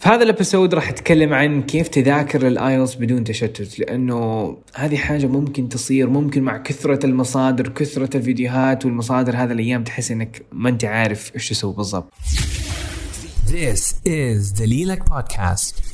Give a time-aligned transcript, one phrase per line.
[0.00, 5.26] في هذا ال episode راح اتكلم عن كيف تذاكر الايلتس بدون تشتت لأنه هذه حاجة
[5.26, 10.84] ممكن تصير ممكن مع كثرة المصادر كثرة الفيديوهات والمصادر هذا الأيام تحس إنك ما أنت
[10.84, 12.12] عارف إيش تسوي بالضبط.
[13.46, 15.84] This is دليلك بودكاست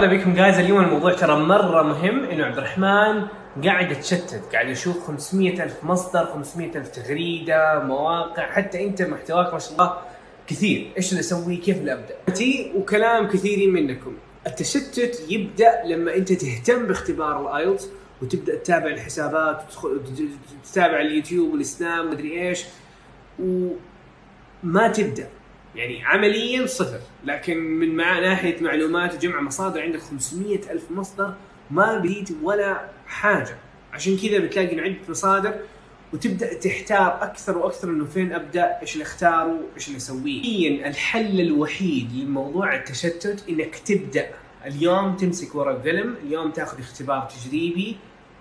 [0.00, 3.26] أهلا بكم guys اليوم الموضوع ترى مرة مهم إنه عبد الرحمن
[3.64, 9.58] قاعد يتشتت قاعد يشوف 500 ألف مصدر 500 ألف تغريدة مواقع حتى أنت محتواك ما
[9.58, 9.98] شاء الله
[10.46, 10.92] كثير.
[10.96, 14.16] إيش اللي أسوي كيف اللي أبدأ؟ تي وكلام كثيرين منكم.
[14.46, 17.88] التشتت يبدأ لما أنت تهتم باختبار الآيلتس
[18.22, 20.00] وتبدأ تتابع الحسابات وتدخل
[20.72, 22.64] تتابع اليوتيوب والسناب مدري إيش
[23.38, 25.28] وما تبدأ.
[25.74, 27.00] يعني عمليا صفر.
[27.24, 31.34] لكن من مع ناحية معلومات وجمع مصادر عندك 500 ألف مصدر
[31.70, 33.56] ما بديت ولا حاجة.
[33.92, 35.54] عشان كذا بتلاقي إنه عندك مصادر
[36.12, 42.12] وتبدأ تحتار أكثر وأكثر إنه فين أبدأ؟ إيش اللي أختاره؟ إيش اللي أسويه؟ الحل الوحيد
[42.14, 44.28] لموضوع التشتت إنك تبدأ.
[44.66, 47.96] اليوم تمسك ورق قلم اليوم تاخذ اختبار تجريبي.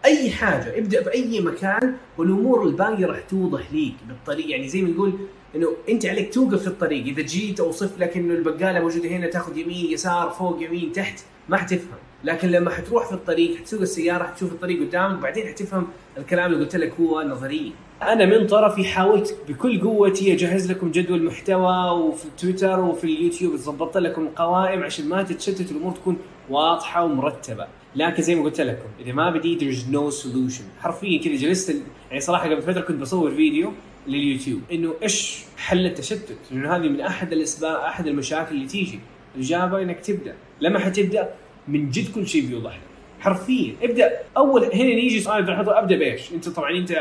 [0.05, 4.49] أي حاجة ابدأ بأي مكان والأمور الباقية راح توضح ليك بالطريق.
[4.49, 5.13] يعني زي ما نقول
[5.55, 7.05] إنه أنت عليك توقف في الطريق.
[7.05, 11.57] إذا جيت أوصف لك إنه البقالة موجودة هنا تاخذ يمين يسار فوق يمين تحت ما
[11.57, 11.97] حتفهم.
[12.25, 15.87] لكن لما حتروح في الطريق حتسوق السيارة حتشوف الطريق قدامك بعدين حتفهم
[16.17, 21.23] الكلام اللي قلت لك هو نظريا أنا من طرفي حاولت بكل قوتي أجهز لكم جدول
[21.23, 26.17] محتوى وفي تويتر وفي اليوتيوب ظبطت لكم قوائم عشان ما تتشتت الأمور تكون
[26.49, 27.67] واضحة ومرتبة.
[27.95, 31.75] لكن زي ما قلت لكم إذا ما بديت there's no solution حرفيا كذا جلست
[32.09, 33.73] يعني صراحة قبل فترة كنت بصور فيديو
[34.07, 38.99] لليوتيوب إنه إيش حل التشتت؟ لأنه هذه من أحد الأسباب أحد المشاكل اللي تيجي.
[39.35, 40.35] الإجابة إنك تبدأ.
[40.61, 41.29] لما حتبدأ
[41.67, 42.81] من جد كل شيء بيوضح لك.
[43.19, 43.73] حرفيا.
[43.83, 44.11] ابدأ.
[44.37, 46.91] أول هنا يجي سؤال أبدأ بإيش؟ أنت طبعا أنت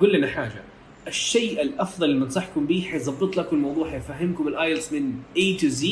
[0.00, 0.62] قل لنا حاجة.
[1.06, 5.86] الشيء الأفضل اللي بنصحكم به حيظبط لكم الموضوع حيفهمكم الآيلتس من A to Z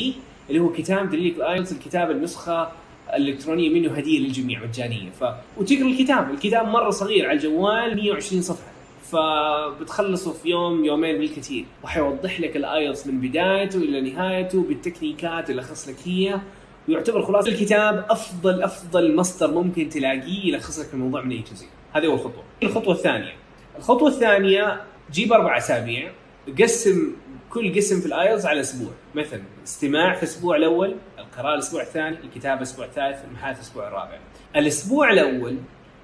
[0.49, 2.71] اللي هو كتاب دليل الآيلتس الكتاب النسخة
[3.13, 5.09] الإلكترونية منه هدية للجميع مجانية.
[5.09, 5.23] ف
[5.57, 6.31] وتقرا الكتاب.
[6.33, 8.71] الكتاب مرة صغير على الجوال 120 صفحة.
[9.11, 11.65] فبتخلصه في يوم يومين بالكثير.
[11.83, 16.39] وحيوضح لك الآيلتس من بدايته إلى نهايته بالتكنيكات اللي لك هي.
[16.89, 22.05] ويعتبر خلاص الكتاب أفضل أفضل مصدر ممكن تلاقيه يلخص لك الموضوع من اي زي هذه
[22.05, 22.43] أول خطوة.
[22.63, 23.33] الخطوة الثانية.
[23.77, 26.11] الخطوة الثانية جيب أربع أسابيع
[26.59, 27.15] قسم
[27.49, 28.91] كل قسم في الايلتس على أسبوع.
[29.15, 34.19] مثلا استماع في الأسبوع الأول القراءة الأسبوع الثاني الكتابة الأسبوع الثالث المحادثة الأسبوع الرابع.
[34.55, 35.57] الأسبوع الأول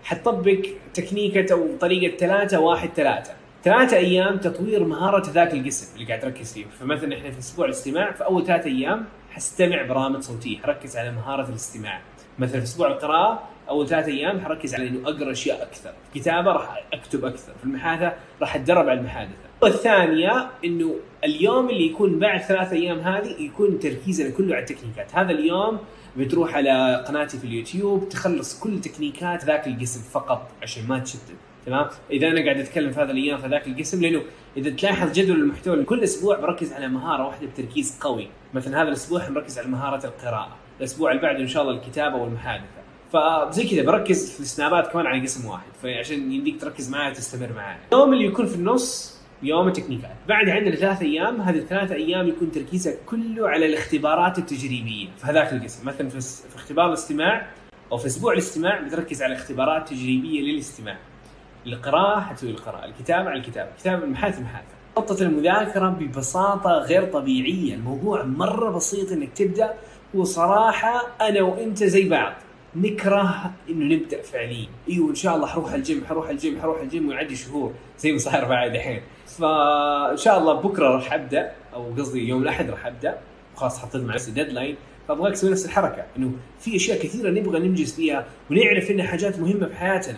[0.03, 0.61] حتطبق
[0.93, 3.31] تكنيكة أو طريقة ثلاثة واحد ثلاثة.
[3.63, 6.65] ثلاثة أيام تطوير مهارة ذاك القسم اللي قاعد تركز فيه.
[6.79, 10.57] فمثلا إحنا في أسبوع الاستماع في أول ثلاثة أيام حستمع برامج صوتية.
[10.57, 12.01] حركز على مهارة الاستماع.
[12.39, 15.89] مثلا في أسبوع القراءة أول ثلاثة أيام حركز على إنه أقرأ أشياء أكثر.
[15.89, 17.53] في الكتابة راح أكتب أكثر.
[17.57, 19.33] في المحادثة راح أتدرب على المحادثة.
[19.61, 25.31] والثانية إنه اليوم اللي يكون بعد ثلاثة أيام هذه يكون تركيزنا كله على التكنيكات هذا
[25.31, 25.79] اليوم
[26.17, 31.35] بتروح على قناتي في اليوتيوب تخلص كل تكنيكات ذاك القسم فقط عشان ما تشتت.
[31.69, 34.21] تمام؟ إذا أنا قاعد أتكلم في هذا الأيام في ذاك القسم لأنه
[34.57, 38.27] إذا تلاحظ جدول المحتوى كل أسبوع بركز على مهارة واحدة بتركيز قوي.
[38.53, 42.79] مثلا هذا الأسبوع حنركز على مهارة القراءة الأسبوع اللي بعده إن شاء الله الكتابة والمحادثة.
[43.13, 47.79] فزي كذا بركز في السنابات كمان على قسم واحد فعشان يمديك تركز معايا تستمر معايا.
[47.93, 52.51] اليوم اللي يكون في النص يوم التكنيكات بعد عندنا ثلاث أيام هذه الثلاث أيام يكون
[52.51, 55.87] تركيزك كله على الاختبارات التجريبية في هذاك القسم.
[55.87, 57.47] مثلا في, في اختبار الاستماع
[57.91, 60.97] أو في أسبوع الاستماع بتركز على اختبارات تجريبية للاستماع.
[61.65, 64.73] القراءة حتسوي القراءة، الكتابة على الكتابة، الكتابة المحادثة المحادثة.
[64.95, 69.73] خطة المذاكرة ببساطة غير طبيعية، الموضوع مرة بسيط إنك تبدأ
[70.13, 72.33] وصراحة أنا وأنت زي بعض.
[72.75, 77.35] نكره إنه نبدأ فعليا، إيوه إن شاء الله حروح الجيم حروح الجيم حروح الجيم ويعدي
[77.35, 79.01] شهور زي ما صاير معي دحين.
[79.25, 83.17] فإن شاء الله بكرة راح أبدأ أو قصدي يوم الأحد راح أبدأ
[83.55, 84.75] وخلاص حطيت مع نفسي deadline
[85.07, 89.67] فأبغاك تسوي نفس الحركة إنه في أشياء كثيرة نبغى ننجز فيها ونعرف إنها حاجات مهمة
[89.67, 90.17] في حياتنا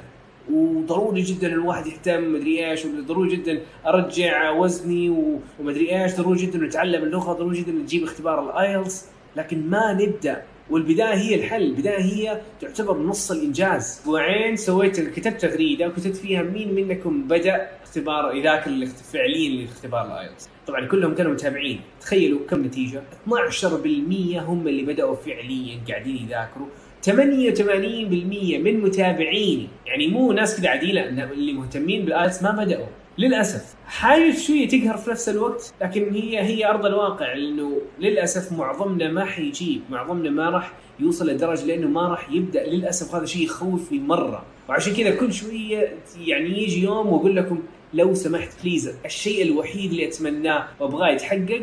[0.52, 5.10] وضروري جدا الواحد يهتم مدري إيش وضروري جدا أرجع وزني
[5.60, 9.06] ومدري إيش ضروري جدا نتعلم اللغة ضروري جدا نجيب اختبار ال IELTS.
[9.36, 10.42] لكن ما نبدأ.
[10.70, 11.62] والبداية هي الحل.
[11.64, 13.84] البداية هي تعتبر نص الإنجاز.
[13.84, 20.12] أسبوعين سويت كتبت تغريدة وكتبت فيها مين منكم بدأ اختبار ذاك الاخت- فعليا لاختبار ال
[20.12, 20.50] IELTS.
[20.68, 21.82] طبعا كلهم كانوا متابعين.
[22.02, 26.68] تخيلوا كم نتيجة؟ 12% هم اللي بدأوا فعليا قاعدين يذاكروا.
[27.06, 27.12] 88%
[28.58, 32.86] من متابعيني يعني مو ناس كذا عادي لا اللي مهتمين بال IELTS ما بدأوا.
[33.18, 33.76] للأسف.
[33.86, 39.26] حاجة شوية تقهر في نفس الوقت لكن هي هي أرض الواقع لأنه للأسف معظمنا ما
[39.26, 42.68] حيجيب معظمنا ما راح يوصل لدرجة لأنه ما راح يبدأ.
[42.68, 44.46] للأسف هذا شيء يخوفني مرة.
[44.70, 47.60] وعشان كذا كل شوية يعني يجي يوم وأقول لكم
[47.94, 51.62] لو سمحت please الشيء الوحيد اللي أتمناه وأبغاه يتحقق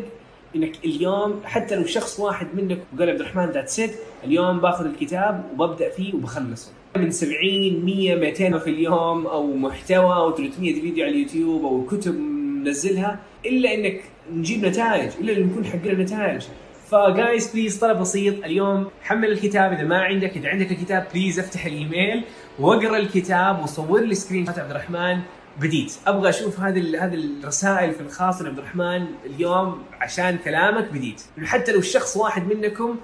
[0.56, 5.44] إنك اليوم حتى لو شخص واحد منك وقال عبد الرحمن that's it اليوم باخذ الكتاب
[5.52, 6.72] وببدأ فيه وبخلصه.
[6.96, 12.14] من 70 100 200 في اليوم أو محتوى أو 300 فيديو على اليوتيوب أو كتب
[12.14, 14.00] ننزلها إلا إنك
[14.32, 16.42] نجيب نتائج إلا ان نكون حقنا نتائج.
[16.90, 18.44] ف guys please طلب بسيط.
[18.44, 19.72] اليوم حمل الكتاب.
[19.72, 22.24] إذا ما عندك إذا عندك الكتاب please افتح الإيميل
[22.58, 25.18] واقرأ الكتاب وصور لي screenshot عبد الرحمن.
[25.60, 31.72] بديت أبغى أشوف هذه هذه الرسائل في الخاص لعبد الرحمن اليوم عشان كلامك بديت حتى
[31.72, 32.96] لو الشخص واحد منكم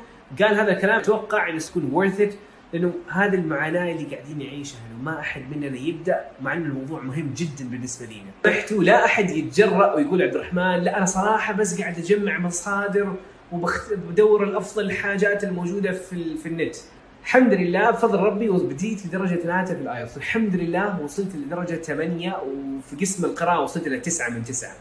[0.42, 2.34] قال هذا الكلام أتوقع إنه تكون worth it
[2.72, 7.34] لأنه هذه المعاناة اللي قاعدين نعيشها انه ما أحد مننا يبدأ مع إنه الموضوع مهم
[7.36, 8.30] جدا بالنسبة لنا.
[8.54, 13.14] رحتوا لا أحد يتجرأ ويقول عبد الرحمن لا أنا صراحة بس قاعد أجمع مصادر
[13.52, 16.76] وبدور الأفضل الحاجات الموجودة في في النت.
[17.24, 21.74] الحمد لله بفضل ربي بديت في درجه ثلاثة في ال IELTS، الحمد لله وصلت لدرجة
[21.74, 24.72] ثمانية وفي قسم القراءة وصلت إلى تسعة من تسعة.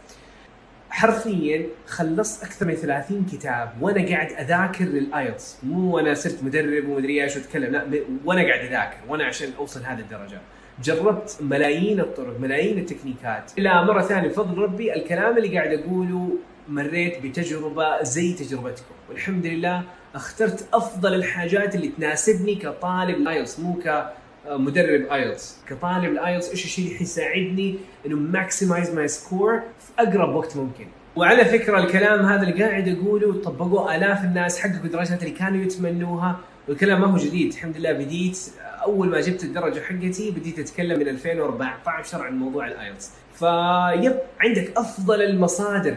[0.90, 6.88] حرفيا خلصت أكثر من 30 كتاب وأنا قاعد أذاكر لل IELTS مو وأنا صرت مدرب
[6.88, 7.84] ومدري إيش وأتكلم لا
[8.24, 10.40] وأنا قاعد أذاكر وأنا عشان أوصل هذه الدرجة.
[10.82, 13.52] جربت ملايين الطرق ملايين التكنيكات.
[13.58, 16.30] إلى مرة ثانية بفضل ربي الكلام اللي قاعد أقوله
[16.68, 18.94] مريت بتجربة زي تجربتكم.
[19.08, 19.82] والحمد لله
[20.14, 26.84] اخترت أفضل الحاجات اللي تناسبني كطالب IELTS مو كمدرب IELTS كطالب ال IELTS إيش الشيء
[26.86, 27.76] اللي حيساعدني
[28.06, 30.86] إنه maximize my score في أقرب وقت ممكن.
[31.16, 36.40] وعلى فكرة الكلام هذا اللي قاعد أقوله طبقوه آلاف الناس حققوا الدرجات اللي كانوا يتمنوها.
[36.68, 38.38] والكلام ما هو جديد الحمد لله بديت.
[38.82, 44.72] أول ما جبت الدرجة حقتي بديت أتكلم من 2014 عن موضوع ال IELTS فيب عندك
[44.76, 45.96] أفضل المصادر.